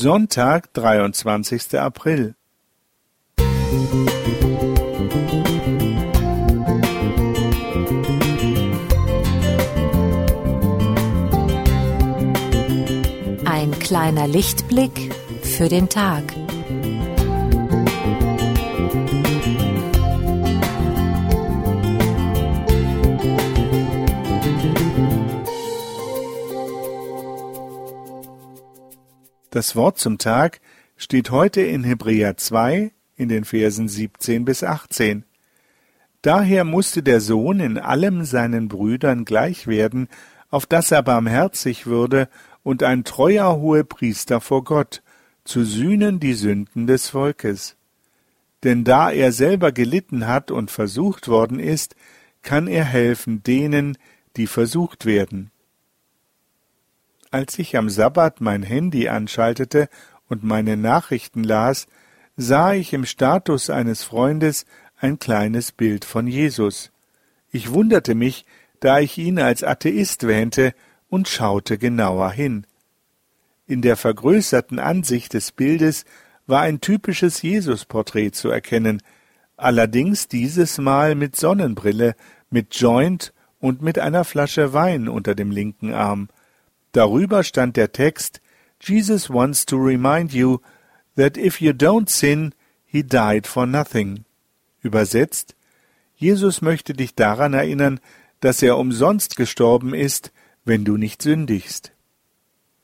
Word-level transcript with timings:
Sonntag, 0.00 0.72
23. 0.74 1.76
April. 1.76 2.36
Ein 13.44 13.76
kleiner 13.80 14.28
Lichtblick 14.28 15.12
für 15.42 15.68
den 15.68 15.88
Tag. 15.88 16.22
Das 29.58 29.74
Wort 29.74 29.98
zum 29.98 30.18
Tag 30.18 30.60
steht 30.96 31.32
heute 31.32 31.62
in 31.62 31.82
Hebräer 31.82 32.36
2 32.36 32.92
in 33.16 33.28
den 33.28 33.42
Versen 33.42 33.88
17 33.88 34.44
bis 34.44 34.62
18. 34.62 35.24
Daher 36.22 36.62
musste 36.62 37.02
der 37.02 37.20
Sohn 37.20 37.58
in 37.58 37.76
allem 37.76 38.24
seinen 38.24 38.68
Brüdern 38.68 39.24
gleich 39.24 39.66
werden, 39.66 40.06
auf 40.48 40.64
dass 40.64 40.92
er 40.92 41.02
barmherzig 41.02 41.86
würde 41.86 42.28
und 42.62 42.84
ein 42.84 43.02
treuer 43.02 43.56
Hohepriester 43.56 44.40
vor 44.40 44.62
Gott, 44.62 45.02
zu 45.42 45.64
sühnen 45.64 46.20
die 46.20 46.34
Sünden 46.34 46.86
des 46.86 47.08
Volkes. 47.08 47.74
Denn 48.62 48.84
da 48.84 49.10
er 49.10 49.32
selber 49.32 49.72
gelitten 49.72 50.28
hat 50.28 50.52
und 50.52 50.70
versucht 50.70 51.26
worden 51.26 51.58
ist, 51.58 51.96
kann 52.42 52.68
er 52.68 52.84
helfen 52.84 53.42
denen, 53.42 53.98
die 54.36 54.46
versucht 54.46 55.04
werden. 55.04 55.50
Als 57.30 57.58
ich 57.58 57.76
am 57.76 57.90
Sabbat 57.90 58.40
mein 58.40 58.62
Handy 58.62 59.08
anschaltete 59.08 59.88
und 60.28 60.44
meine 60.44 60.76
Nachrichten 60.76 61.44
las, 61.44 61.86
sah 62.36 62.72
ich 62.72 62.92
im 62.92 63.04
Status 63.04 63.68
eines 63.68 64.02
Freundes 64.02 64.64
ein 64.96 65.18
kleines 65.18 65.72
Bild 65.72 66.04
von 66.04 66.26
Jesus. 66.26 66.90
Ich 67.50 67.72
wunderte 67.72 68.14
mich, 68.14 68.46
da 68.80 69.00
ich 69.00 69.18
ihn 69.18 69.38
als 69.38 69.62
Atheist 69.62 70.26
wähnte, 70.26 70.74
und 71.10 71.28
schaute 71.28 71.78
genauer 71.78 72.30
hin. 72.32 72.66
In 73.66 73.82
der 73.82 73.96
vergrößerten 73.96 74.78
Ansicht 74.78 75.34
des 75.34 75.52
Bildes 75.52 76.04
war 76.46 76.62
ein 76.62 76.80
typisches 76.80 77.42
Jesusporträt 77.42 78.30
zu 78.32 78.50
erkennen, 78.50 79.02
allerdings 79.56 80.28
dieses 80.28 80.78
Mal 80.78 81.14
mit 81.14 81.36
Sonnenbrille, 81.36 82.14
mit 82.50 82.74
Joint 82.74 83.32
und 83.58 83.82
mit 83.82 83.98
einer 83.98 84.24
Flasche 84.24 84.72
Wein 84.72 85.08
unter 85.08 85.34
dem 85.34 85.50
linken 85.50 85.92
Arm. 85.92 86.28
Darüber 86.92 87.44
stand 87.44 87.76
der 87.76 87.92
Text 87.92 88.40
Jesus 88.80 89.28
wants 89.28 89.66
to 89.66 89.76
remind 89.76 90.32
you 90.32 90.58
that 91.16 91.36
if 91.36 91.60
you 91.60 91.72
don't 91.72 92.08
sin, 92.08 92.54
he 92.84 93.02
died 93.02 93.46
for 93.46 93.66
nothing. 93.66 94.24
Übersetzt 94.82 95.54
Jesus 96.14 96.62
möchte 96.62 96.94
dich 96.94 97.14
daran 97.14 97.54
erinnern, 97.54 98.00
dass 98.40 98.60
er 98.62 98.76
umsonst 98.76 99.36
gestorben 99.36 99.94
ist, 99.94 100.32
wenn 100.64 100.84
du 100.84 100.96
nicht 100.96 101.22
sündigst. 101.22 101.92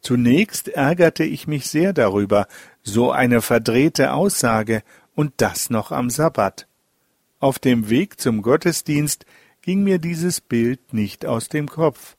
Zunächst 0.01 0.69
ärgerte 0.69 1.25
ich 1.25 1.47
mich 1.49 1.67
sehr 1.67 1.93
darüber, 1.93 2.47
so 2.83 3.11
eine 3.11 3.41
verdrehte 3.41 4.13
Aussage 4.13 4.83
und 5.15 5.33
das 5.39 5.71
noch 5.71 5.91
am 5.91 6.11
Sabbat. 6.11 6.69
Auf 7.41 7.59
dem 7.59 7.89
Weg 7.89 8.21
zum 8.21 8.43
Gottesdienst 8.43 9.27
ging 9.63 9.83
mir 9.83 9.99
dieses 9.99 10.41
Bild 10.41 10.93
nicht 10.93 11.27
aus 11.27 11.49
dem 11.49 11.69
Kopf. 11.69 12.17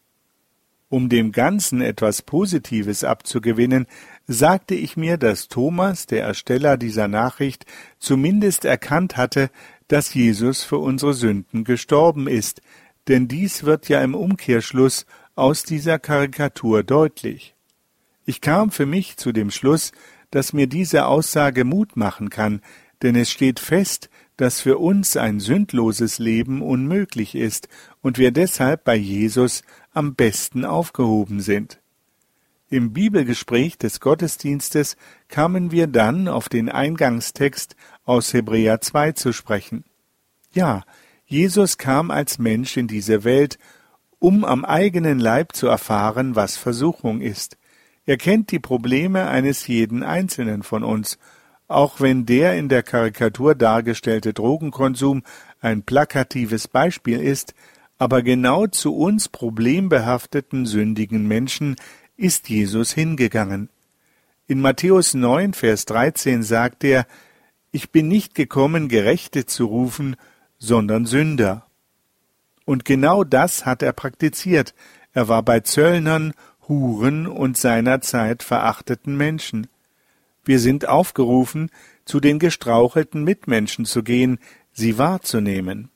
Um 0.88 1.09
dem 1.09 1.31
Ganzen 1.31 1.81
etwas 1.81 2.22
Positives 2.22 3.03
abzugewinnen, 3.03 3.88
sagte 4.28 4.75
ich 4.75 4.95
mir, 4.97 5.17
dass 5.17 5.47
Thomas, 5.47 6.05
der 6.05 6.23
Ersteller 6.23 6.78
dieser 6.78 7.08
Nachricht, 7.08 7.66
zumindest 7.97 8.66
erkannt 8.66 9.17
hatte, 9.17 9.50
dass 9.88 10.13
Jesus 10.13 10.63
für 10.63 10.78
unsere 10.78 11.13
Sünden 11.13 11.63
gestorben 11.63 12.28
ist, 12.28 12.61
denn 13.07 13.28
dies 13.28 13.63
wird 13.63 13.90
ja 13.90 14.01
im 14.03 14.16
Umkehrschluss 14.16 15.06
aus 15.35 15.63
dieser 15.63 16.00
Karikatur 16.00 16.84
deutlich. 16.84 17.56
Ich 18.25 18.41
kam 18.41 18.72
für 18.72 18.85
mich 18.85 19.17
zu 19.17 19.31
dem 19.31 19.52
Schluss, 19.52 19.91
dass 20.31 20.53
mir 20.53 20.67
diese 20.67 21.06
Aussage 21.06 21.66
Mut 21.66 21.97
machen 21.97 22.29
kann, 22.29 22.62
denn 23.03 23.16
es 23.16 23.29
steht 23.29 23.59
fest, 23.59 24.09
dass 24.38 24.62
für 24.62 24.78
uns 24.78 25.16
ein 25.16 25.40
sündloses 25.40 26.19
Leben 26.19 26.62
unmöglich 26.62 27.35
ist 27.35 27.69
und 28.02 28.17
wir 28.17 28.31
deshalb 28.31 28.84
bei 28.84 28.96
Jesus 28.96 29.62
am 29.95 30.16
besten 30.16 30.66
aufgehoben 30.66 31.39
sind. 31.39 31.79
Im 32.69 32.94
Bibelgespräch 32.94 33.78
des 33.78 34.00
Gottesdienstes 34.00 34.97
kamen 35.28 35.72
wir 35.72 35.88
dann 35.88 36.28
auf 36.28 36.50
den 36.50 36.69
Eingangstext 36.69 37.75
aus 38.05 38.34
Hebräer 38.34 38.81
2 38.81 39.13
zu 39.13 39.34
sprechen. 39.34 39.84
Ja, 40.51 40.84
Jesus 41.25 41.78
kam 41.78 42.11
als 42.11 42.39
Mensch 42.39 42.78
in 42.78 42.88
diese 42.88 43.23
Welt, 43.23 43.57
um 44.19 44.44
am 44.44 44.66
eigenen 44.66 45.19
Leib 45.19 45.55
zu 45.55 45.67
erfahren, 45.67 46.35
was 46.35 46.57
Versuchung 46.57 47.22
ist. 47.22 47.57
Er 48.05 48.17
kennt 48.17 48.51
die 48.51 48.59
Probleme 48.59 49.28
eines 49.28 49.67
jeden 49.67 50.03
Einzelnen 50.03 50.63
von 50.63 50.84
uns, 50.84 51.17
auch 51.67 52.00
wenn 52.00 52.25
der 52.25 52.55
in 52.57 52.69
der 52.69 52.84
Karikatur 52.84 53.55
dargestellte 53.55 54.34
Drogenkonsum 54.34 55.23
ein 55.61 55.84
plakatives 55.84 56.67
Beispiel 56.67 57.19
ist, 57.19 57.53
aber 57.97 58.22
genau 58.22 58.67
zu 58.67 58.95
uns 58.95 59.29
problembehafteten, 59.29 60.66
sündigen 60.66 61.28
Menschen 61.28 61.75
ist 62.17 62.50
Jesus 62.50 62.91
hingegangen. 62.91 63.69
In 64.47 64.61
Matthäus 64.61 65.13
9, 65.13 65.53
Vers 65.53 65.85
13 65.85 66.44
sagt 66.44 66.84
er, 66.84 67.07
Ich 67.72 67.91
bin 67.91 68.07
nicht 68.07 68.35
gekommen, 68.35 68.89
Gerechte 68.89 69.45
zu 69.45 69.66
rufen, 69.66 70.16
sondern 70.57 71.05
Sünder. 71.05 71.66
Und 72.66 72.85
genau 72.85 73.23
das 73.23 73.66
hat 73.66 73.81
er 73.81 73.94
praktiziert. 73.94 74.73
Er 75.13 75.28
war 75.28 75.44
bei 75.44 75.61
Zöllnern, 75.61 76.34
Huren 76.67 77.28
und 77.28 77.57
seinerzeit 77.57 78.44
verachteten 78.44 79.16
Menschen. 79.16 79.67
Wir 80.44 80.59
sind 80.59 80.88
aufgerufen, 80.88 81.69
zu 82.05 82.19
den 82.19 82.39
gestrauchelten 82.39 83.23
Mitmenschen 83.23 83.85
zu 83.85 84.03
gehen, 84.03 84.39
sie 84.73 84.97
wahrzunehmen. 84.97 85.89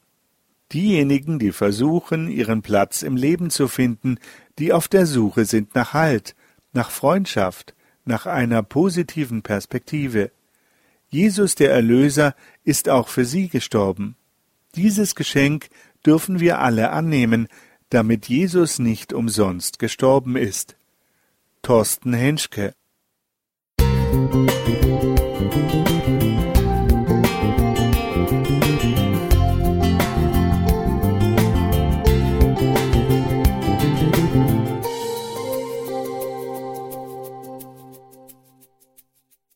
Diejenigen, 0.72 1.40
die 1.40 1.52
versuchen, 1.52 2.30
ihren 2.30 2.62
Platz 2.62 3.02
im 3.02 3.16
Leben 3.16 3.50
zu 3.50 3.68
finden, 3.68 4.20
die 4.60 4.72
auf 4.72 4.88
der 4.88 5.06
Suche 5.06 5.46
sind 5.46 5.74
nach 5.74 5.94
Halt, 5.94 6.36
nach 6.74 6.92
Freundschaft, 6.92 7.74
nach 8.06 8.26
einer 8.26 8.62
positiven 8.62 9.42
Perspektive. 9.42 10.32
Jesus 11.10 11.56
der 11.56 11.72
Erlöser 11.72 12.36
ist 12.64 12.88
auch 12.88 13.08
für 13.08 13.26
sie 13.26 13.50
gestorben. 13.50 14.16
Dieses 14.76 15.16
Geschenk 15.16 15.70
dürfen 16.06 16.40
wir 16.40 16.60
alle 16.60 16.92
annehmen, 16.92 17.48
damit 17.90 18.28
Jesus 18.28 18.78
nicht 18.78 19.14
umsonst 19.14 19.80
gestorben 19.80 20.36
ist. 20.36 20.76
Thorsten 21.64 22.14
Henschke 22.14 22.74